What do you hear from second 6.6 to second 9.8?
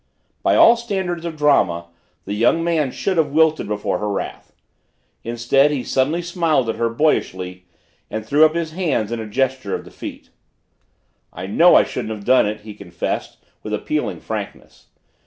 at her, boyishly, and threw up his hands in a gesture